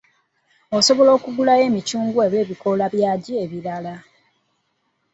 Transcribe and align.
Osobola 0.77 1.11
okugulayo 1.17 1.63
emicungwa 1.69 2.21
oba 2.27 2.37
ebikoola 2.43 2.85
byagyo 2.93 3.33
ebiralala. 3.43 3.95